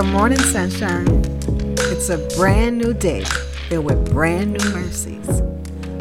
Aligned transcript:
Good 0.00 0.12
morning, 0.12 0.38
sunshine. 0.38 1.06
It's 1.92 2.08
a 2.08 2.16
brand 2.34 2.78
new 2.78 2.94
day 2.94 3.22
filled 3.68 3.84
with 3.84 4.10
brand 4.10 4.52
new 4.54 4.70
mercies. 4.70 5.42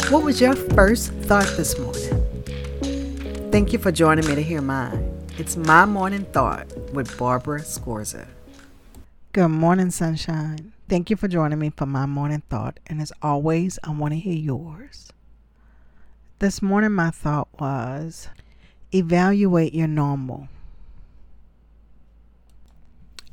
What 0.09 0.23
was 0.23 0.39
your 0.39 0.55
first 0.55 1.11
thought 1.11 1.51
this 1.57 1.77
morning? 1.77 3.51
Thank 3.51 3.73
you 3.73 3.77
for 3.77 3.91
joining 3.91 4.25
me 4.25 4.35
to 4.35 4.41
hear 4.41 4.61
mine. 4.61 5.27
It's 5.37 5.57
my 5.57 5.83
morning 5.83 6.23
thought 6.23 6.71
with 6.93 7.17
Barbara 7.17 7.59
Scorza. 7.59 8.29
Good 9.33 9.49
morning, 9.49 9.91
sunshine. 9.91 10.71
Thank 10.87 11.09
you 11.09 11.17
for 11.17 11.27
joining 11.27 11.59
me 11.59 11.69
for 11.69 11.85
my 11.85 12.05
morning 12.05 12.43
thought. 12.49 12.79
And 12.87 13.01
as 13.01 13.11
always, 13.21 13.79
I 13.83 13.91
want 13.91 14.13
to 14.13 14.17
hear 14.17 14.33
yours. 14.33 15.11
This 16.39 16.61
morning, 16.61 16.93
my 16.93 17.09
thought 17.09 17.49
was 17.59 18.29
evaluate 18.93 19.73
your 19.73 19.89
normal. 19.89 20.47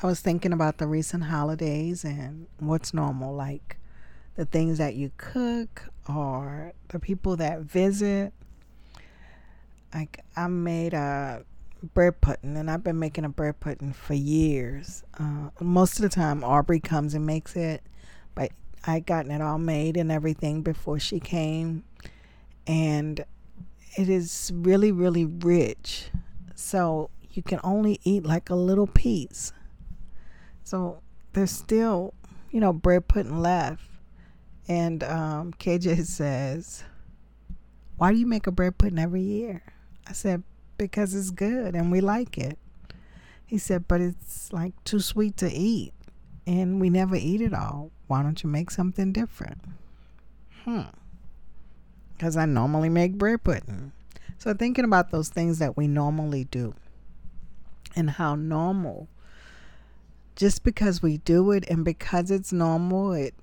I 0.06 0.08
was 0.08 0.20
thinking 0.20 0.52
about 0.52 0.78
the 0.78 0.86
recent 0.86 1.24
holidays 1.24 2.04
and 2.04 2.46
what's 2.60 2.94
normal, 2.94 3.34
like 3.34 3.76
the 4.36 4.44
things 4.44 4.78
that 4.78 4.94
you 4.94 5.10
cook 5.16 5.88
or 6.08 6.74
the 6.90 7.00
people 7.00 7.34
that 7.38 7.62
visit. 7.62 8.32
Like 9.92 10.24
I 10.36 10.46
made 10.46 10.94
a 10.94 11.42
bread 11.92 12.20
pudding, 12.20 12.56
and 12.56 12.70
I've 12.70 12.84
been 12.84 13.00
making 13.00 13.24
a 13.24 13.28
bread 13.28 13.58
pudding 13.58 13.92
for 13.92 14.14
years. 14.14 15.02
Uh, 15.18 15.50
most 15.60 15.96
of 15.96 16.02
the 16.02 16.08
time, 16.08 16.44
Aubrey 16.44 16.78
comes 16.78 17.14
and 17.14 17.26
makes 17.26 17.56
it, 17.56 17.82
but 18.36 18.52
I 18.86 19.00
gotten 19.00 19.32
it 19.32 19.42
all 19.42 19.58
made 19.58 19.96
and 19.96 20.12
everything 20.12 20.62
before 20.62 21.00
she 21.00 21.18
came, 21.18 21.82
and 22.64 23.24
it 23.98 24.08
is 24.08 24.52
really, 24.54 24.92
really 24.92 25.24
rich. 25.24 26.10
So 26.54 27.10
you 27.32 27.42
can 27.42 27.58
only 27.64 27.98
eat 28.04 28.22
like 28.22 28.50
a 28.50 28.54
little 28.54 28.86
piece. 28.86 29.52
So 30.66 30.98
there's 31.32 31.52
still, 31.52 32.12
you 32.50 32.58
know, 32.58 32.72
bread 32.72 33.06
pudding 33.06 33.40
left. 33.40 33.88
And 34.66 35.04
um, 35.04 35.52
KJ 35.52 36.04
says, 36.06 36.82
Why 37.98 38.10
do 38.12 38.18
you 38.18 38.26
make 38.26 38.48
a 38.48 38.50
bread 38.50 38.76
pudding 38.76 38.98
every 38.98 39.22
year? 39.22 39.62
I 40.08 40.12
said, 40.12 40.42
Because 40.76 41.14
it's 41.14 41.30
good 41.30 41.76
and 41.76 41.92
we 41.92 42.00
like 42.00 42.36
it. 42.36 42.58
He 43.46 43.58
said, 43.58 43.86
But 43.86 44.00
it's 44.00 44.52
like 44.52 44.72
too 44.82 44.98
sweet 44.98 45.36
to 45.36 45.48
eat 45.48 45.92
and 46.48 46.80
we 46.80 46.90
never 46.90 47.14
eat 47.14 47.42
it 47.42 47.54
all. 47.54 47.92
Why 48.08 48.24
don't 48.24 48.42
you 48.42 48.50
make 48.50 48.72
something 48.72 49.12
different? 49.12 49.60
Hmm. 50.64 50.88
Because 52.14 52.36
I 52.36 52.44
normally 52.44 52.88
make 52.88 53.12
bread 53.12 53.44
pudding. 53.44 53.92
So 54.38 54.52
thinking 54.52 54.84
about 54.84 55.12
those 55.12 55.28
things 55.28 55.60
that 55.60 55.76
we 55.76 55.86
normally 55.86 56.42
do 56.42 56.74
and 57.94 58.10
how 58.10 58.34
normal 58.34 59.06
just 60.36 60.62
because 60.62 61.02
we 61.02 61.16
do 61.18 61.50
it 61.50 61.64
and 61.68 61.84
because 61.84 62.30
it's 62.30 62.52
normal, 62.52 63.12
it 63.12 63.34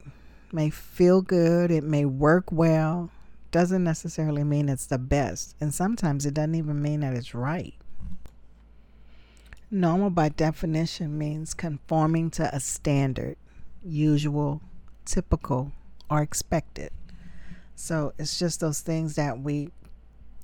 may 0.52 0.70
feel 0.70 1.22
good, 1.22 1.72
it 1.72 1.84
may 1.84 2.06
work 2.06 2.52
well, 2.52 3.10
doesn't 3.52 3.84
necessarily 3.84 4.44
mean 4.44 4.70
it's 4.70 4.86
the 4.86 5.00
best. 5.00 5.56
And 5.60 5.74
sometimes 5.74 6.26
it 6.26 6.36
doesn't 6.36 6.56
even 6.56 6.82
mean 6.82 7.02
that 7.02 7.14
it's 7.14 7.34
right. 7.34 7.74
Normal, 9.72 10.12
by 10.12 10.30
definition, 10.30 11.18
means 11.18 11.56
conforming 11.56 12.30
to 12.32 12.56
a 12.56 12.60
standard, 12.60 13.38
usual, 13.84 14.62
typical, 15.04 15.72
or 16.12 16.22
expected. 16.22 16.92
So 17.76 18.14
it's 18.20 18.38
just 18.38 18.60
those 18.60 18.82
things 18.82 19.16
that 19.16 19.40
we 19.40 19.72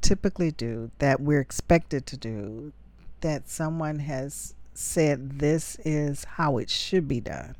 typically 0.02 0.50
do, 0.50 0.90
that 0.98 1.22
we're 1.22 1.42
expected 1.42 2.08
to 2.08 2.18
do, 2.18 2.74
that 3.22 3.48
someone 3.50 4.00
has 4.00 4.56
said 4.80 5.40
this 5.40 5.78
is 5.84 6.24
how 6.24 6.58
it 6.58 6.70
should 6.70 7.06
be 7.06 7.20
done, 7.20 7.54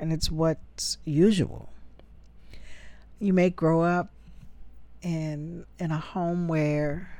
and 0.00 0.12
it's 0.12 0.28
what's 0.28 0.98
usual. 1.04 1.68
You 3.20 3.32
may 3.32 3.48
grow 3.48 3.82
up 3.82 4.10
in 5.00 5.66
in 5.78 5.92
a 5.92 5.98
home 5.98 6.48
where 6.48 7.10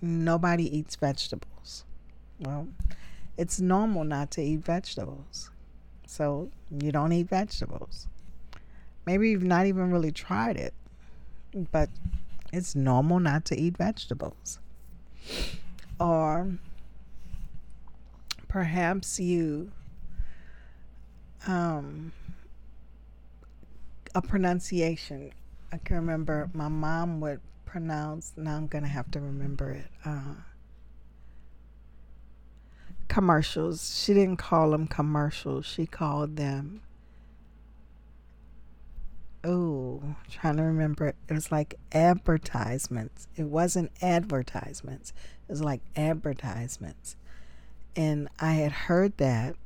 nobody 0.00 0.78
eats 0.78 0.94
vegetables. 0.94 1.84
Well, 2.38 2.68
it's 3.36 3.60
normal 3.60 4.04
not 4.04 4.30
to 4.32 4.42
eat 4.42 4.60
vegetables. 4.60 5.50
So 6.06 6.50
you 6.70 6.92
don't 6.92 7.12
eat 7.12 7.28
vegetables. 7.28 8.06
Maybe 9.06 9.30
you've 9.30 9.42
not 9.42 9.66
even 9.66 9.90
really 9.90 10.12
tried 10.12 10.56
it, 10.56 10.72
but 11.72 11.90
it's 12.52 12.76
normal 12.76 13.18
not 13.18 13.44
to 13.46 13.58
eat 13.58 13.76
vegetables. 13.76 14.60
Or 15.98 16.58
perhaps 18.48 19.20
you 19.20 19.70
um, 21.46 22.12
a 24.14 24.22
pronunciation. 24.22 25.32
I 25.72 25.78
can 25.78 25.96
remember 25.96 26.50
my 26.52 26.68
mom 26.68 27.20
would 27.20 27.40
pronounce. 27.66 28.32
Now 28.36 28.56
I'm 28.56 28.66
gonna 28.66 28.88
have 28.88 29.10
to 29.12 29.20
remember 29.20 29.70
it. 29.70 29.86
Uh, 30.04 30.34
commercials. 33.08 34.02
She 34.02 34.14
didn't 34.14 34.38
call 34.38 34.70
them 34.70 34.86
commercials. 34.86 35.66
She 35.66 35.86
called 35.86 36.36
them. 36.36 36.82
Oh, 39.44 40.02
trying 40.30 40.56
to 40.56 40.62
remember. 40.62 41.08
It 41.28 41.32
was 41.32 41.52
like 41.52 41.74
advertisements. 41.92 43.28
It 43.36 43.44
wasn't 43.44 43.92
advertisements. 44.02 45.12
It 45.48 45.52
was 45.52 45.62
like 45.62 45.80
advertisements. 45.96 47.16
And 47.98 48.28
I 48.38 48.52
had 48.52 48.70
heard 48.70 49.16
that. 49.16 49.56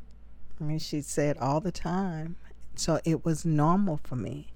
I 0.59 0.65
mean, 0.65 0.79
she 0.79 1.03
said 1.03 1.37
all 1.37 1.61
the 1.61 1.71
time. 1.71 2.37
So 2.75 2.99
it 3.05 3.27
was 3.27 3.45
normal 3.45 4.01
for 4.03 4.17
me. 4.17 4.55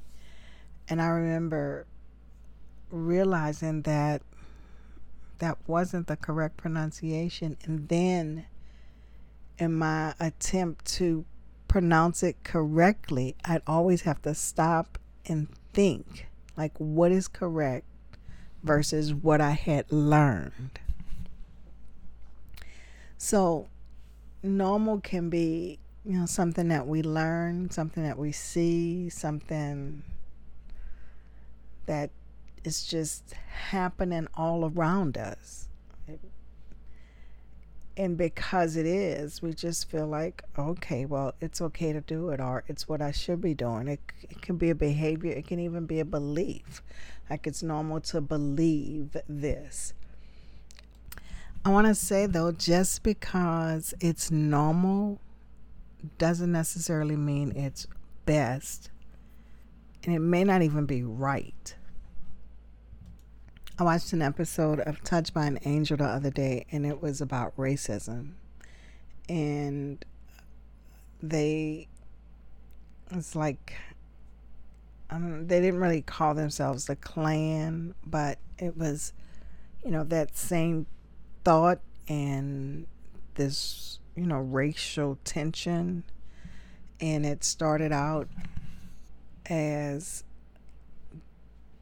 And 0.88 1.03
I 1.03 1.09
remember 1.09 1.84
realizing 2.91 3.82
that 3.82 4.22
that 5.41 5.59
wasn't 5.66 6.06
the 6.06 6.16
correct 6.16 6.56
pronunciation. 6.56 7.59
And 7.64 7.91
then 7.91 8.47
in 9.59 9.75
my 9.75 10.14
attempt 10.19 10.87
to 10.94 11.26
pronounce 11.69 12.22
it 12.22 12.43
correctly, 12.44 13.37
I'd 13.44 13.60
always 13.66 14.03
have 14.03 14.22
to 14.22 14.34
stop 14.34 14.98
and 15.26 15.48
think 15.75 16.28
like 16.56 16.72
what 16.78 17.12
is 17.12 17.28
correct 17.28 17.84
versus 18.62 19.12
what 19.12 19.43
I 19.43 19.50
had 19.50 19.93
learned. 19.93 20.81
So, 23.19 23.69
normal 24.43 25.00
can 25.00 25.31
be, 25.31 25.78
you 26.04 26.19
know, 26.19 26.27
something 26.27 26.69
that 26.69 26.87
we 26.87 27.03
learn, 27.03 27.71
something 27.71 28.03
that 28.03 28.19
we 28.19 28.32
see, 28.32 29.09
something 29.09 30.03
that 31.87 32.10
is 32.65 32.84
just 32.84 33.32
happening 33.71 34.26
all 34.34 34.65
around 34.66 35.16
us. 35.16 35.69
And 37.99 38.19
because 38.19 38.76
it 38.76 38.84
is, 38.84 39.41
we 39.41 39.55
just 39.55 39.88
feel 39.88 40.06
like, 40.06 40.43
okay, 40.59 41.06
well, 41.06 41.34
it's 41.41 41.62
okay 41.62 41.94
to 41.94 42.03
do 42.03 42.28
it, 42.28 42.41
or 42.41 42.62
it's 42.69 42.87
what 42.87 43.00
I 43.00 43.10
should 43.10 43.41
be 43.41 43.55
doing. 43.55 43.88
It, 43.88 44.00
it 44.21 44.43
can 44.43 44.59
be 44.59 44.69
a 44.69 44.75
behavior, 44.75 45.32
it 45.32 45.47
can 45.47 45.59
even 45.59 45.87
be 45.87 46.00
a 46.00 46.05
belief. 46.05 46.82
Like 47.31 47.47
it's 47.47 47.62
normal 47.62 48.00
to 48.03 48.21
believe 48.21 49.16
this. 49.26 49.94
I 51.66 51.69
want 51.69 51.88
to 51.88 51.97
say 51.97 52.27
though, 52.27 52.53
just 52.53 53.03
because 53.03 53.93
it's 53.99 54.31
normal 54.31 55.21
doesn't 56.16 56.53
necessarily 56.53 57.16
mean 57.16 57.56
it's 57.56 57.88
best. 58.25 58.93
And 60.05 60.14
it 60.14 60.20
may 60.20 60.44
not 60.44 60.62
even 60.62 60.87
be 60.87 61.02
right. 61.02 61.75
I 63.81 63.82
watched 63.82 64.12
an 64.12 64.23
episode 64.23 64.79
of 64.79 65.02
Touched 65.02 65.35
by 65.35 65.46
an 65.46 65.58
Angel 65.64 65.96
the 65.96 66.05
other 66.05 66.31
day, 66.31 66.67
and 66.70 66.87
it 66.87 67.02
was 67.02 67.20
about 67.20 67.56
racism. 67.56 68.35
And 69.29 70.05
they, 71.20 71.88
it's 73.11 73.35
like, 73.35 73.75
um, 75.11 75.49
they 75.49 75.61
didn't 75.61 75.81
really 75.81 76.02
call 76.02 76.32
themselves 76.32 76.85
the 76.85 76.94
Klan, 76.94 77.93
but 78.06 78.38
it 78.56 78.76
was, 78.76 79.12
you 79.85 79.91
know, 79.91 80.05
that 80.05 80.37
same 80.37 80.87
thought 81.46 81.78
and 82.08 82.88
this, 83.37 84.00
you 84.16 84.26
know, 84.26 84.40
racial 84.40 85.16
tension. 85.22 86.02
And 87.00 87.25
it 87.25 87.44
started 87.44 87.93
out 87.93 88.26
as 89.48 90.25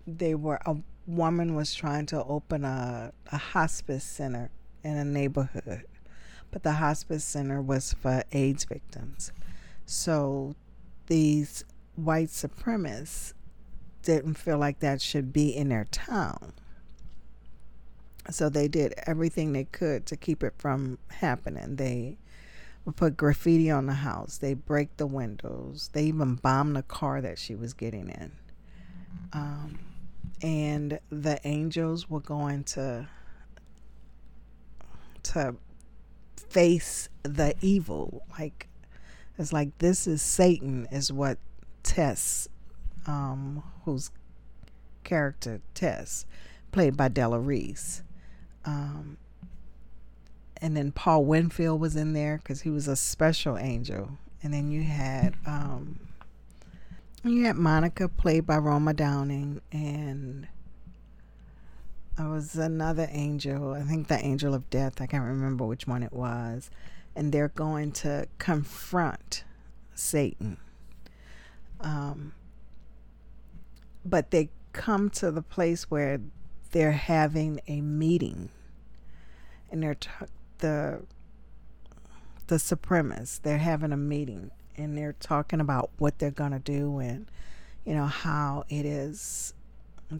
they 0.06 0.34
were, 0.34 0.60
a 0.66 0.76
woman 1.06 1.54
was 1.54 1.74
trying 1.74 2.04
to 2.06 2.22
open 2.24 2.66
a, 2.66 3.14
a 3.32 3.38
hospice 3.38 4.04
center 4.04 4.50
in 4.82 4.98
a 4.98 5.04
neighborhood, 5.04 5.86
but 6.50 6.62
the 6.62 6.72
hospice 6.72 7.24
center 7.24 7.62
was 7.62 7.94
for 7.94 8.22
AIDS 8.32 8.64
victims. 8.64 9.32
So 9.86 10.56
these 11.06 11.64
white 11.96 12.28
supremacists 12.28 13.32
didn't 14.02 14.34
feel 14.34 14.58
like 14.58 14.80
that 14.80 15.00
should 15.00 15.32
be 15.32 15.56
in 15.56 15.70
their 15.70 15.86
town. 15.90 16.52
So 18.30 18.48
they 18.48 18.68
did 18.68 18.94
everything 19.06 19.52
they 19.52 19.64
could 19.64 20.06
to 20.06 20.16
keep 20.16 20.42
it 20.42 20.54
from 20.56 20.98
happening. 21.08 21.76
They 21.76 22.16
put 22.96 23.16
graffiti 23.16 23.70
on 23.70 23.86
the 23.86 23.94
house. 23.94 24.38
They 24.38 24.54
break 24.54 24.96
the 24.96 25.06
windows. 25.06 25.90
They 25.92 26.04
even 26.04 26.36
bomb 26.36 26.72
the 26.74 26.82
car 26.82 27.20
that 27.20 27.38
she 27.38 27.54
was 27.54 27.72
getting 27.72 28.08
in. 28.08 28.32
Um, 29.32 29.78
and 30.42 30.98
the 31.10 31.38
angels 31.44 32.08
were 32.10 32.20
going 32.20 32.64
to 32.64 33.08
to 35.22 35.56
face 36.36 37.08
the 37.22 37.54
evil. 37.60 38.22
Like 38.38 38.68
it's 39.38 39.52
like 39.52 39.76
this 39.78 40.06
is 40.06 40.22
Satan, 40.22 40.86
is 40.90 41.12
what 41.12 41.38
Tess, 41.82 42.48
um, 43.06 43.62
whose 43.84 44.10
character 45.02 45.60
Tess, 45.74 46.26
played 46.72 46.96
by 46.96 47.08
Della 47.08 47.40
Reese. 47.40 48.02
Um, 48.64 49.18
and 50.58 50.76
then 50.76 50.92
Paul 50.92 51.24
Winfield 51.24 51.80
was 51.80 51.96
in 51.96 52.12
there 52.12 52.38
because 52.38 52.62
he 52.62 52.70
was 52.70 52.88
a 52.88 52.96
special 52.96 53.58
angel. 53.58 54.18
And 54.42 54.52
then 54.52 54.70
you 54.70 54.82
had 54.82 55.34
um, 55.46 55.98
you 57.24 57.44
had 57.44 57.56
Monica 57.56 58.08
played 58.08 58.46
by 58.46 58.58
Roma 58.58 58.92
Downey, 58.92 59.60
and 59.72 60.46
I 62.18 62.28
was 62.28 62.54
another 62.54 63.08
angel. 63.10 63.72
I 63.72 63.82
think 63.82 64.08
the 64.08 64.22
angel 64.22 64.54
of 64.54 64.68
death. 64.70 65.00
I 65.00 65.06
can't 65.06 65.24
remember 65.24 65.64
which 65.64 65.86
one 65.86 66.02
it 66.02 66.12
was. 66.12 66.70
And 67.16 67.32
they're 67.32 67.48
going 67.48 67.92
to 67.92 68.26
confront 68.38 69.44
Satan. 69.94 70.58
Um, 71.80 72.34
but 74.04 74.30
they 74.30 74.50
come 74.72 75.08
to 75.10 75.30
the 75.30 75.42
place 75.42 75.90
where 75.90 76.20
they're 76.74 76.90
having 76.90 77.60
a 77.68 77.80
meeting, 77.80 78.48
and 79.70 79.80
they're 79.80 79.94
t- 79.94 80.10
the 80.58 81.02
the 82.48 82.56
supremacists. 82.56 83.40
They're 83.40 83.58
having 83.58 83.92
a 83.92 83.96
meeting, 83.96 84.50
and 84.76 84.98
they're 84.98 85.12
talking 85.12 85.60
about 85.60 85.90
what 85.98 86.18
they're 86.18 86.32
gonna 86.32 86.58
do, 86.58 86.98
and 86.98 87.30
you 87.84 87.94
know 87.94 88.06
how 88.06 88.64
it 88.68 88.84
is 88.84 89.54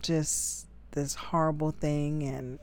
just 0.00 0.68
this 0.92 1.14
horrible 1.14 1.72
thing 1.72 2.22
and 2.22 2.60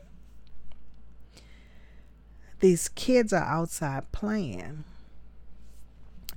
these 2.59 2.87
kids 2.89 3.33
are 3.33 3.43
outside 3.43 4.09
playing 4.11 4.83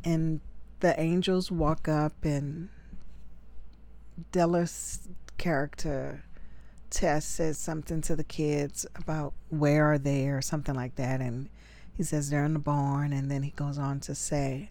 and 0.04 0.40
the 0.80 0.98
angels 1.00 1.52
walk 1.52 1.86
up 1.86 2.24
and 2.24 2.68
Della's 4.32 5.08
character 5.38 6.24
Tess 6.94 7.24
says 7.24 7.58
something 7.58 8.00
to 8.02 8.14
the 8.14 8.22
kids 8.22 8.86
about 8.94 9.32
where 9.48 9.84
are 9.84 9.98
they 9.98 10.28
or 10.28 10.40
something 10.40 10.76
like 10.76 10.94
that 10.94 11.20
and 11.20 11.48
he 11.96 12.04
says 12.04 12.30
they're 12.30 12.44
in 12.44 12.52
the 12.52 12.60
barn 12.60 13.12
and 13.12 13.28
then 13.28 13.42
he 13.42 13.50
goes 13.50 13.78
on 13.78 13.98
to 13.98 14.14
say 14.14 14.70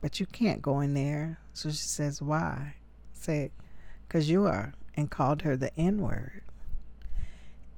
but 0.00 0.18
you 0.18 0.26
can't 0.26 0.60
go 0.60 0.80
in 0.80 0.94
there. 0.94 1.38
So 1.52 1.70
she 1.70 1.76
says 1.76 2.20
why? 2.20 2.74
Say 3.14 3.52
because 4.08 4.28
you 4.28 4.44
are 4.44 4.74
and 4.96 5.08
called 5.08 5.42
her 5.42 5.56
the 5.56 5.74
n 5.78 5.98
word 5.98 6.42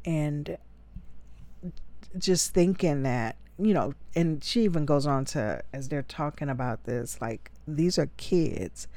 and 0.06 0.56
just 2.16 2.54
thinking 2.54 3.02
that 3.02 3.36
you 3.58 3.74
know 3.74 3.92
and 4.16 4.42
she 4.42 4.62
even 4.62 4.86
goes 4.86 5.06
on 5.06 5.26
to 5.26 5.62
as 5.74 5.90
they're 5.90 6.02
talking 6.02 6.48
about 6.48 6.84
this 6.84 7.20
like 7.20 7.50
these 7.68 7.98
are 7.98 8.08
kids. 8.16 8.88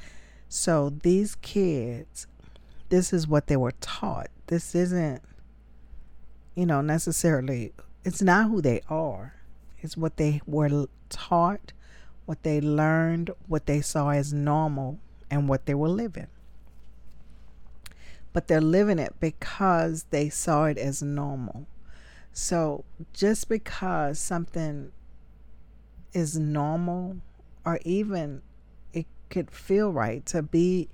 So 0.47 0.93
these 1.03 1.35
kids 1.35 2.25
this 2.89 3.13
is 3.13 3.27
what 3.27 3.47
they 3.47 3.57
were 3.57 3.73
taught. 3.81 4.29
This 4.47 4.75
isn't 4.75 5.21
you 6.55 6.65
know 6.65 6.81
necessarily 6.81 7.73
it's 8.03 8.21
not 8.21 8.49
who 8.49 8.61
they 8.61 8.81
are. 8.89 9.35
It's 9.79 9.97
what 9.97 10.17
they 10.17 10.41
were 10.45 10.87
taught 11.09 11.73
what 12.27 12.43
they 12.43 12.59
learned 12.59 13.31
what 13.47 13.65
they 13.65 13.79
saw 13.79 14.09
as 14.09 14.33
normal 14.33 14.99
and 15.31 15.47
what 15.47 15.65
they 15.65 15.73
were 15.73 15.87
living. 15.87 16.27
But 18.33 18.49
they're 18.49 18.61
living 18.61 18.99
it 18.99 19.15
because 19.21 20.05
they 20.11 20.27
saw 20.27 20.65
it 20.65 20.77
as 20.77 21.01
normal. 21.01 21.67
So 22.33 22.83
just 23.13 23.47
because 23.47 24.19
something 24.19 24.91
is 26.13 26.37
normal 26.37 27.17
or 27.63 27.79
even 27.85 28.41
it 28.91 29.05
could 29.29 29.49
feel 29.49 29.93
right 29.93 30.25
to 30.25 30.41
be, 30.41 30.89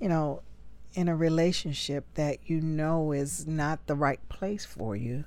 you 0.00 0.08
know, 0.08 0.42
in 0.94 1.08
a 1.08 1.16
relationship 1.16 2.06
that 2.14 2.38
you 2.46 2.60
know 2.60 3.12
is 3.12 3.46
not 3.46 3.86
the 3.86 3.94
right 3.94 4.26
place 4.28 4.64
for 4.64 4.96
you, 4.96 5.24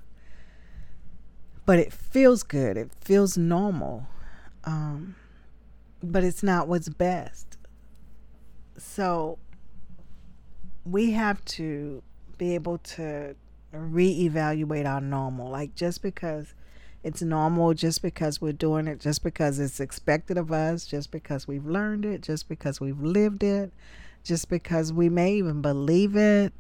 but 1.66 1.80
it 1.80 1.92
feels 1.92 2.44
good, 2.44 2.78
it 2.78 2.92
feels 3.02 3.38
normal, 3.38 4.08
um, 4.64 5.16
but 6.02 6.24
it's 6.24 6.42
not 6.42 6.68
what's 6.68 6.90
best. 6.90 7.58
So 8.78 9.38
we 10.86 11.12
have 11.12 11.44
to 11.46 12.02
be 12.38 12.56
able 12.56 12.78
to 12.78 13.36
reevaluate 13.74 14.86
our 14.86 15.02
normal. 15.02 15.50
Like 15.50 15.76
just 15.76 16.02
because 16.02 16.54
it's 17.04 17.22
normal, 17.22 17.74
just 17.74 18.02
because 18.02 18.42
we're 18.42 18.54
doing 18.54 18.88
it, 18.88 19.00
just 19.00 19.24
because 19.24 19.60
it's 19.60 19.80
expected 19.80 20.38
of 20.38 20.52
us, 20.52 20.86
just 20.86 21.12
because 21.12 21.48
we've 21.48 21.66
learned 21.66 22.06
it, 22.06 22.22
just 22.22 22.50
because 22.50 22.80
we've 22.80 23.00
lived 23.00 23.44
it, 23.44 23.72
just 24.28 24.50
because 24.50 24.92
we 24.92 25.08
may 25.08 25.36
even 25.36 25.62
believe 25.62 26.18
it, 26.18 26.54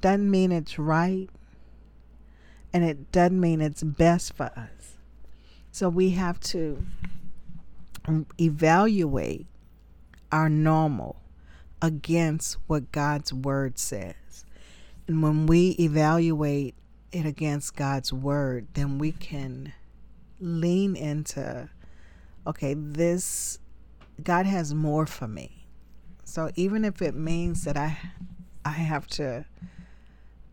doesn't 0.00 0.30
mean 0.30 0.50
it's 0.50 0.78
right. 0.78 1.28
And 2.72 2.84
it 2.84 3.12
doesn't 3.12 3.38
mean 3.38 3.60
it's 3.60 3.82
best 3.82 4.34
for 4.34 4.46
us. 4.56 4.96
So 5.70 5.88
we 5.90 6.10
have 6.10 6.40
to 6.40 6.84
evaluate 8.40 9.46
our 10.32 10.48
normal 10.48 11.20
against 11.82 12.56
what 12.66 12.92
God's 12.92 13.32
word 13.32 13.78
says. 13.78 14.46
And 15.06 15.22
when 15.22 15.46
we 15.46 15.70
evaluate 15.78 16.74
it 17.12 17.26
against 17.26 17.76
God's 17.76 18.12
word, 18.12 18.68
then 18.72 18.98
we 18.98 19.12
can 19.12 19.74
lean 20.40 20.96
into 20.96 21.68
okay, 22.46 22.74
this 22.74 23.58
God 24.22 24.46
has 24.46 24.72
more 24.72 25.06
for 25.06 25.28
me. 25.28 25.65
So 26.36 26.50
even 26.54 26.84
if 26.84 27.00
it 27.00 27.14
means 27.14 27.64
that 27.64 27.78
I 27.78 27.96
I 28.62 28.72
have 28.72 29.06
to 29.06 29.46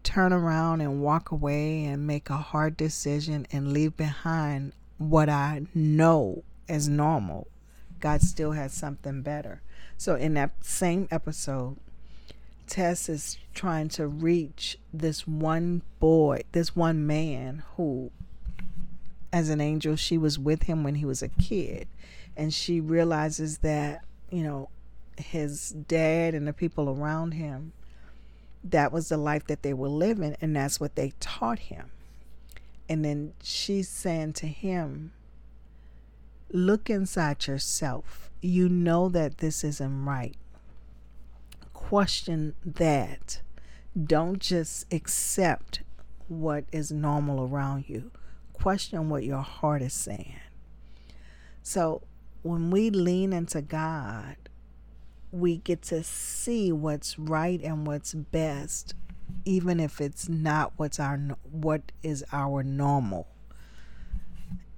turn 0.02 0.32
around 0.32 0.80
and 0.80 1.02
walk 1.02 1.30
away 1.30 1.84
and 1.84 2.08
make 2.08 2.30
a 2.30 2.38
hard 2.38 2.78
decision 2.78 3.46
and 3.52 3.74
leave 3.74 3.98
behind 3.98 4.72
what 4.98 5.28
I 5.28 5.64
know 5.76 6.46
as 6.70 6.88
normal, 6.88 7.48
God 8.00 8.22
still 8.22 8.54
has 8.54 8.72
something 8.72 9.24
better. 9.24 9.62
So 9.98 10.16
in 10.16 10.36
that 10.36 10.52
same 10.62 11.10
episode, 11.12 11.76
Tess 12.66 13.10
is 13.10 13.38
trying 13.54 13.90
to 13.90 14.08
reach 14.08 14.78
this 14.94 15.28
one 15.28 15.82
boy, 16.00 16.44
this 16.54 16.78
one 16.78 17.06
man 17.06 17.62
who, 17.76 18.10
as 19.34 19.50
an 19.50 19.60
angel, 19.60 19.98
she 19.98 20.18
was 20.18 20.40
with 20.40 20.64
him 20.64 20.82
when 20.86 20.96
he 20.96 21.04
was 21.04 21.22
a 21.22 21.28
kid. 21.28 21.90
And 22.38 22.54
she 22.54 22.80
realizes 22.80 23.58
that, 23.58 24.06
you 24.32 24.44
know, 24.44 24.70
his 25.18 25.70
dad 25.70 26.34
and 26.34 26.48
the 26.48 26.54
people 26.54 26.90
around 26.90 27.34
him, 27.34 27.74
that 28.64 28.92
was 28.92 29.10
the 29.10 29.18
life 29.18 29.46
that 29.48 29.64
they 29.64 29.74
were 29.74 29.90
living, 29.90 30.36
and 30.40 30.56
that's 30.56 30.80
what 30.80 30.96
they 30.96 31.14
taught 31.20 31.60
him. 31.60 31.92
And 32.88 33.04
then 33.04 33.34
she's 33.42 33.90
saying 33.90 34.34
to 34.34 34.48
him, 34.48 35.14
Look 36.52 36.90
inside 36.90 37.48
yourself 37.48 38.30
you 38.44 38.68
know 38.68 39.08
that 39.08 39.38
this 39.38 39.64
isn't 39.64 40.06
right, 40.06 40.36
question 41.72 42.56
that. 42.66 43.42
Don't 44.06 44.40
just 44.40 44.92
accept 44.92 45.82
what 46.28 46.66
is 46.72 46.92
normal 46.92 47.46
around 47.46 47.86
you. 47.88 48.12
Question 48.52 49.10
what 49.10 49.24
your 49.24 49.42
heart 49.42 49.82
is 49.84 49.94
saying. 49.94 50.40
So 51.62 52.02
when 52.42 52.72
we 52.72 52.90
lean 52.90 53.32
into 53.32 53.62
God, 53.62 54.36
we 55.34 55.58
get 55.58 55.82
to 55.82 56.04
see 56.04 56.72
what's 56.72 57.18
right 57.18 57.60
and 57.64 57.88
what's 57.88 58.14
best, 58.14 58.94
even 59.46 59.80
if 59.80 60.00
it's 60.00 60.30
not 60.30 60.74
what's 60.78 61.00
our 61.00 61.18
what 61.52 61.92
is 62.04 62.24
our 62.32 62.62
normal. 62.62 63.28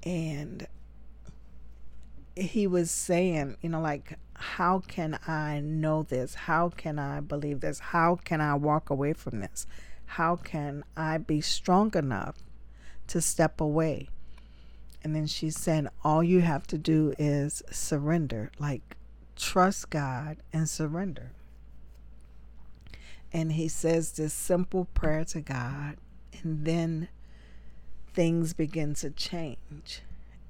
And 0.04 0.66
he 2.38 2.68
was 2.68 2.90
saying, 2.90 3.58
you 3.62 3.68
know, 3.68 3.82
like, 3.82 4.18
how 4.34 4.80
can 4.80 5.20
I 5.28 5.60
know 5.60 6.04
this? 6.04 6.36
How 6.36 6.70
can 6.70 7.00
I 7.00 7.20
believe 7.20 7.60
this? 7.60 7.80
How 7.80 8.16
can 8.16 8.40
I 8.40 8.56
walk 8.56 8.90
away 8.90 9.12
from 9.12 9.42
this? 9.42 9.68
How 10.06 10.38
can 10.38 10.86
I 10.96 11.18
be 11.18 11.42
strong 11.42 11.94
enough 11.96 12.38
to 13.08 13.20
step 13.20 13.60
away? 13.60 14.08
And 15.04 15.14
then 15.16 15.28
she 15.28 15.50
said, 15.50 15.90
all 16.04 16.24
you 16.24 16.42
have 16.42 16.66
to 16.68 16.78
do 16.78 17.14
is 17.20 17.62
surrender, 17.72 18.52
like, 18.58 18.96
trust 19.36 19.90
God 19.90 20.38
and 20.54 20.70
surrender. 20.70 21.32
And 23.34 23.54
he 23.54 23.68
says 23.68 24.14
this 24.14 24.34
simple 24.34 24.86
prayer 24.94 25.26
to 25.26 25.42
God, 25.42 25.98
and 26.42 26.66
then 26.66 27.10
things 28.14 28.54
begin 28.54 28.94
to 28.96 29.10
change 29.10 30.02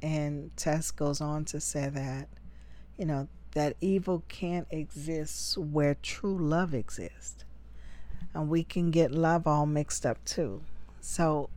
And 0.01 0.55
Tess 0.55 0.91
goes 0.91 1.19
on 1.19 1.45
to 1.45 1.59
say 1.59 1.89
that, 1.89 2.27
you 2.95 3.05
know, 3.05 3.27
that 3.53 3.75
evil 3.81 4.23
can't 4.27 4.67
exist 4.69 5.57
where 5.57 5.95
true 5.95 6.37
love 6.37 6.75
exists. 6.75 7.43
And 8.33 8.49
we 8.49 8.63
can 8.63 8.91
get 8.91 9.11
love 9.11 9.47
all 9.47 9.65
mixed 9.65 10.05
up 10.05 10.23
too. 10.25 10.61
So 11.01 11.49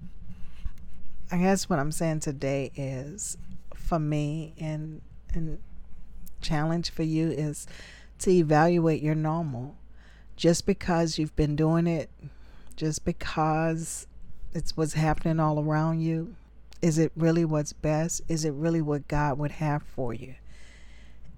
I 1.30 1.36
guess 1.36 1.68
what 1.68 1.78
I'm 1.78 1.92
saying 1.92 2.20
today 2.20 2.70
is 2.74 3.36
for 3.74 3.98
me 3.98 4.54
and 4.58 5.02
and 5.34 5.58
challenge 6.40 6.90
for 6.90 7.02
you 7.02 7.30
is 7.30 7.66
to 8.20 8.30
evaluate 8.30 9.02
your 9.02 9.14
normal. 9.14 9.76
Just 10.36 10.66
because 10.66 11.18
you've 11.18 11.34
been 11.34 11.56
doing 11.56 11.86
it, 11.86 12.10
just 12.76 13.04
because 13.04 14.06
it's 14.54 14.76
what's 14.76 14.92
happening 14.92 15.40
all 15.40 15.58
around 15.60 16.00
you, 16.00 16.36
is 16.80 16.98
it 16.98 17.10
really 17.16 17.44
what's 17.44 17.72
best? 17.72 18.22
Is 18.28 18.44
it 18.44 18.52
really 18.52 18.80
what 18.80 19.08
God 19.08 19.38
would 19.38 19.52
have 19.52 19.82
for 19.82 20.14
you? 20.14 20.34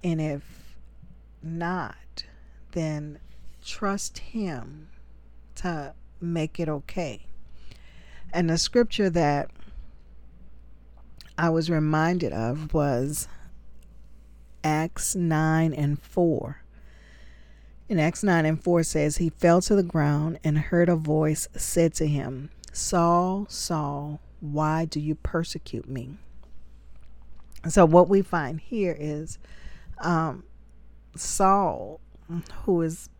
And 0.04 0.20
if 0.20 0.76
not, 1.42 2.24
then 2.72 3.18
trust 3.64 4.18
Him 4.18 4.88
to 5.56 5.94
make 6.20 6.60
it 6.60 6.68
okay. 6.68 7.26
And 8.32 8.48
the 8.48 8.58
scripture 8.58 9.10
that 9.10 9.50
I 11.36 11.48
was 11.48 11.70
reminded 11.70 12.32
of 12.32 12.74
was 12.74 13.28
Acts 14.64 15.14
9 15.14 15.72
and 15.72 16.00
4. 16.00 16.62
In 17.88 17.98
Acts 17.98 18.22
9 18.22 18.44
and 18.46 18.62
4 18.62 18.82
says, 18.82 19.16
He 19.16 19.30
fell 19.30 19.60
to 19.62 19.74
the 19.74 19.82
ground 19.82 20.38
and 20.44 20.58
heard 20.58 20.88
a 20.88 20.96
voice 20.96 21.48
said 21.56 21.94
to 21.94 22.06
him, 22.06 22.50
Saul, 22.72 23.46
Saul, 23.48 24.20
why 24.40 24.84
do 24.84 25.00
you 25.00 25.16
persecute 25.16 25.88
me? 25.88 26.16
So, 27.68 27.84
what 27.84 28.08
we 28.08 28.22
find 28.22 28.60
here 28.60 28.96
is 28.98 29.38
um, 29.98 30.44
Saul, 31.14 32.00
who 32.62 32.80
his 32.80 33.10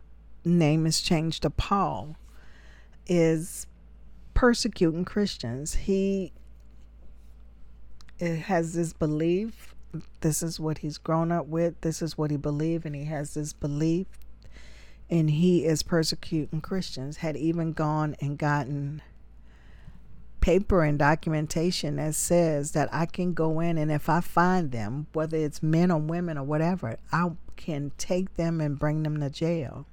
name 0.43 0.85
is 0.85 1.01
changed 1.01 1.43
to 1.43 1.49
Paul, 1.49 2.15
is 3.07 3.67
persecuting 4.33 5.05
Christians. 5.05 5.75
He 5.75 6.31
has 8.19 8.73
this 8.73 8.93
belief 8.93 9.75
this 10.21 10.41
is 10.41 10.59
what 10.59 10.79
he's 10.79 10.97
grown 10.97 11.31
up 11.31 11.47
with. 11.47 11.79
This 11.81 12.01
is 12.01 12.17
what 12.17 12.31
he 12.31 12.37
believed 12.37 12.85
and 12.85 12.95
he 12.95 13.05
has 13.05 13.33
this 13.33 13.53
belief 13.53 14.07
and 15.09 15.29
he 15.29 15.65
is 15.65 15.83
persecuting 15.83 16.61
christians. 16.61 17.17
Had 17.17 17.35
even 17.37 17.73
gone 17.73 18.15
and 18.19 18.37
gotten 18.37 19.01
paper 20.39 20.83
and 20.83 20.97
documentation 20.97 21.97
that 21.97 22.15
says 22.15 22.71
that 22.71 22.89
i 22.91 23.05
can 23.05 23.31
go 23.31 23.59
in 23.59 23.77
and 23.77 23.91
if 23.91 24.09
i 24.09 24.19
find 24.19 24.71
them 24.71 25.05
whether 25.13 25.37
it's 25.37 25.61
men 25.61 25.91
or 25.91 25.99
women 25.99 26.35
or 26.35 26.43
whatever 26.43 26.97
i 27.11 27.29
can 27.61 27.91
take 27.97 28.35
them 28.35 28.59
and 28.59 28.79
bring 28.79 29.03
them 29.03 29.19
to 29.19 29.29
jail. 29.29 29.85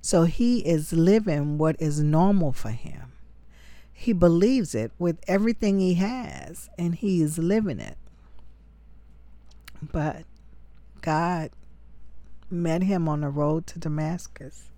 So 0.00 0.24
he 0.24 0.60
is 0.60 0.92
living 0.92 1.58
what 1.58 1.76
is 1.80 2.00
normal 2.00 2.52
for 2.52 2.70
him. 2.70 3.12
He 3.92 4.12
believes 4.12 4.74
it 4.74 4.92
with 4.98 5.18
everything 5.26 5.78
he 5.78 5.94
has 5.94 6.68
and 6.78 6.94
he 6.94 7.22
is 7.22 7.38
living 7.38 7.80
it 7.80 7.96
but 9.82 10.24
God 11.00 11.50
met 12.50 12.82
him 12.82 13.08
on 13.08 13.20
the 13.20 13.28
road 13.28 13.66
to 13.68 13.78
Damascus 13.78 14.68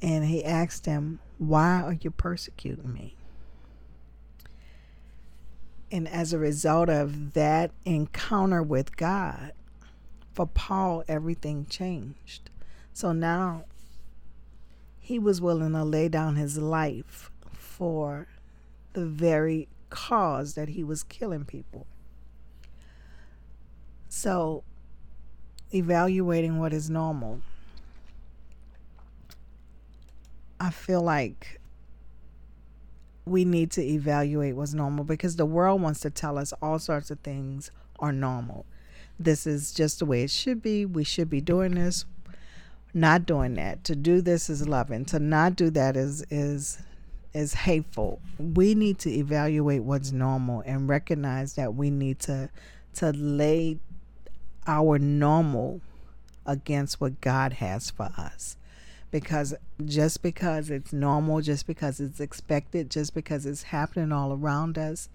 and 0.00 0.24
he 0.24 0.44
asked 0.44 0.86
him, 0.86 1.18
Why 1.38 1.82
are 1.82 1.96
you 2.00 2.10
persecuting 2.10 2.92
me? 2.92 3.16
And 5.90 6.06
as 6.06 6.32
a 6.32 6.38
result 6.38 6.88
of 6.88 7.32
that 7.32 7.70
encounter 7.84 8.62
with 8.62 8.96
God, 8.96 9.52
for 10.34 10.46
Paul, 10.46 11.02
everything 11.08 11.66
changed. 11.66 12.50
So 12.92 13.12
now 13.12 13.64
he 15.00 15.18
was 15.18 15.40
willing 15.40 15.72
to 15.72 15.84
lay 15.84 16.08
down 16.08 16.36
his 16.36 16.58
life 16.58 17.30
for 17.52 18.28
the 18.92 19.06
very 19.06 19.68
cause 19.90 20.54
that 20.54 20.68
he 20.70 20.84
was 20.84 21.02
killing 21.02 21.44
people. 21.44 21.86
So, 24.20 24.64
evaluating 25.72 26.58
what 26.58 26.72
is 26.72 26.90
normal. 26.90 27.40
I 30.58 30.70
feel 30.70 31.02
like 31.02 31.60
we 33.24 33.44
need 33.44 33.70
to 33.70 33.80
evaluate 33.80 34.56
what's 34.56 34.74
normal 34.74 35.04
because 35.04 35.36
the 35.36 35.46
world 35.46 35.80
wants 35.82 36.00
to 36.00 36.10
tell 36.10 36.36
us 36.36 36.52
all 36.60 36.80
sorts 36.80 37.12
of 37.12 37.20
things 37.20 37.70
are 38.00 38.10
normal. 38.10 38.66
This 39.20 39.46
is 39.46 39.72
just 39.72 40.00
the 40.00 40.04
way 40.04 40.24
it 40.24 40.32
should 40.32 40.62
be. 40.62 40.84
We 40.84 41.04
should 41.04 41.30
be 41.30 41.40
doing 41.40 41.76
this, 41.76 42.04
not 42.92 43.24
doing 43.24 43.54
that. 43.54 43.84
To 43.84 43.94
do 43.94 44.20
this 44.20 44.50
is 44.50 44.66
loving. 44.66 45.04
To 45.04 45.20
not 45.20 45.54
do 45.54 45.70
that 45.70 45.96
is 45.96 46.24
is 46.28 46.82
is 47.34 47.54
hateful. 47.54 48.20
We 48.36 48.74
need 48.74 48.98
to 48.98 49.10
evaluate 49.10 49.84
what's 49.84 50.10
normal 50.10 50.64
and 50.66 50.88
recognize 50.88 51.54
that 51.54 51.76
we 51.76 51.90
need 51.90 52.18
to 52.20 52.50
to 52.94 53.12
lay 53.12 53.78
our 54.68 54.98
normal 54.98 55.80
against 56.46 57.00
what 57.00 57.20
God 57.20 57.54
has 57.54 57.90
for 57.90 58.10
us. 58.16 58.56
Because 59.10 59.54
just 59.84 60.22
because 60.22 60.70
it's 60.70 60.92
normal, 60.92 61.40
just 61.40 61.66
because 61.66 61.98
it's 61.98 62.20
expected, 62.20 62.90
just 62.90 63.14
because 63.14 63.46
it's 63.46 63.64
happening 63.64 64.12
all 64.12 64.32
around 64.32 64.76
us, 64.76 65.08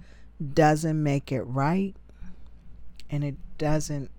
doesn't 0.53 1.01
make 1.01 1.31
it 1.31 1.43
right. 1.43 1.95
And 3.10 3.24
it 3.24 3.36
doesn't 3.60 4.10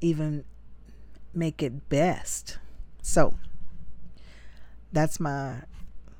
even 0.00 0.44
make 1.32 1.62
it 1.62 1.88
best. 1.88 2.58
So, 3.00 3.34
that's 4.92 5.20
my 5.20 5.62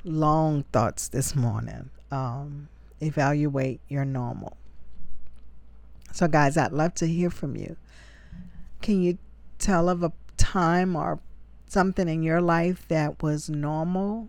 long 0.05 0.63
thoughts 0.73 1.09
this 1.09 1.35
morning. 1.35 1.91
Um, 2.13 2.69
evaluate 3.01 3.81
your 3.89 4.05
normal. 4.05 4.58
So, 6.13 6.29
guys, 6.29 6.57
I'd 6.57 6.73
love 6.73 6.95
to 6.95 7.07
hear 7.07 7.31
from 7.31 7.57
you. 7.57 7.77
Can 8.81 9.03
you 9.03 9.19
tell 9.59 9.89
of 9.89 10.03
a 10.03 10.13
time 10.37 10.97
or 10.97 11.21
something 11.67 12.09
in 12.09 12.23
your 12.23 12.41
life 12.41 12.87
that 12.89 13.23
was 13.23 13.51
normal 13.51 14.29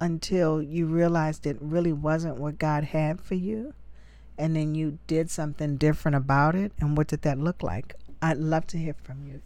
until 0.00 0.62
you 0.62 0.86
realized 0.86 1.46
it 1.46 1.56
really 1.60 1.92
wasn't 1.92 2.36
what 2.36 2.58
God 2.58 2.84
had 2.84 3.20
for 3.20 3.34
you? 3.34 3.74
And 4.36 4.56
then 4.56 4.74
you 4.74 4.98
did 5.06 5.30
something 5.30 5.76
different 5.76 6.16
about 6.16 6.56
it? 6.56 6.72
And 6.80 6.96
what 6.96 7.06
did 7.06 7.22
that 7.22 7.38
look 7.38 7.62
like? 7.62 7.94
I'd 8.20 8.38
love 8.38 8.66
to 8.68 8.78
hear 8.78 8.96
from 9.04 9.26
you. 9.26 9.42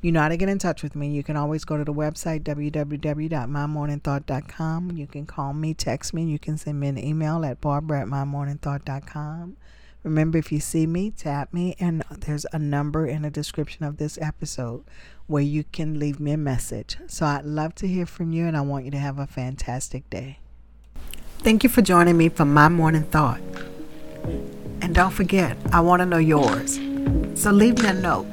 You 0.00 0.12
know 0.12 0.20
how 0.20 0.28
to 0.28 0.36
get 0.36 0.48
in 0.48 0.60
touch 0.60 0.84
with 0.84 0.94
me. 0.94 1.08
You 1.08 1.24
can 1.24 1.36
always 1.36 1.64
go 1.64 1.76
to 1.76 1.82
the 1.82 1.92
website, 1.92 2.44
www.mymorningthought.com. 2.44 4.92
You 4.92 5.08
can 5.08 5.26
call 5.26 5.54
me, 5.54 5.74
text 5.74 6.14
me. 6.14 6.22
You 6.24 6.38
can 6.38 6.56
send 6.56 6.78
me 6.78 6.86
an 6.86 6.98
email 6.98 7.44
at 7.44 7.60
barbara 7.60 8.02
at 8.02 8.06
mymorningthought.com. 8.06 9.56
Remember, 10.04 10.38
if 10.38 10.52
you 10.52 10.60
see 10.60 10.86
me, 10.86 11.10
tap 11.10 11.52
me, 11.52 11.74
and 11.80 12.04
there's 12.10 12.46
a 12.52 12.58
number 12.58 13.06
in 13.06 13.22
the 13.22 13.30
description 13.30 13.84
of 13.84 13.96
this 13.96 14.16
episode 14.20 14.84
where 15.26 15.42
you 15.42 15.64
can 15.64 15.98
leave 15.98 16.20
me 16.20 16.30
a 16.30 16.36
message. 16.36 16.96
So 17.08 17.26
I'd 17.26 17.44
love 17.44 17.74
to 17.76 17.88
hear 17.88 18.06
from 18.06 18.32
you, 18.32 18.46
and 18.46 18.56
I 18.56 18.60
want 18.60 18.84
you 18.84 18.92
to 18.92 18.98
have 18.98 19.18
a 19.18 19.26
fantastic 19.26 20.08
day. 20.08 20.38
Thank 21.40 21.64
you 21.64 21.68
for 21.68 21.82
joining 21.82 22.16
me 22.16 22.28
for 22.28 22.44
my 22.44 22.68
morning 22.68 23.02
thought. 23.02 23.40
And 24.80 24.94
don't 24.94 25.10
forget, 25.10 25.56
I 25.72 25.80
want 25.80 26.00
to 26.00 26.06
know 26.06 26.18
yours. 26.18 26.76
So 27.34 27.50
leave 27.50 27.82
me 27.82 27.88
a 27.88 27.94
note. 27.94 28.26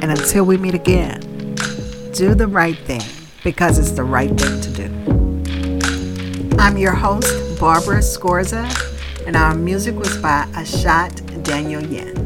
And 0.00 0.10
until 0.10 0.44
we 0.44 0.56
meet 0.56 0.74
again, 0.74 1.20
do 2.12 2.34
the 2.34 2.46
right 2.46 2.78
thing 2.78 3.02
because 3.44 3.78
it's 3.78 3.92
the 3.92 4.04
right 4.04 4.30
thing 4.30 4.60
to 4.62 4.70
do. 4.70 6.56
I'm 6.58 6.78
your 6.78 6.94
host, 6.94 7.60
Barbara 7.60 7.98
Scorza 7.98 8.95
and 9.26 9.34
our 9.36 9.54
music 9.54 9.96
was 9.96 10.16
by 10.18 10.46
Ashat 10.52 11.42
Daniel 11.42 11.82
Yen. 11.82 12.25